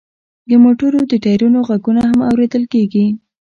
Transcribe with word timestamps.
د 0.49 0.51
موټرو 0.63 0.99
د 1.11 1.13
ټیرونو 1.23 1.57
غږونه 1.67 2.01
هم 2.09 2.19
اوریدل 2.29 2.63
کیږي 2.73 3.05